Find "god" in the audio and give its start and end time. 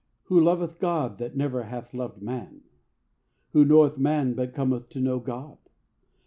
0.79-1.19, 5.19-5.59